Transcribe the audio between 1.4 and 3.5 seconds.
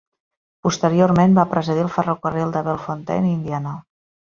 va presidir el ferrocarril de Bellefontaine i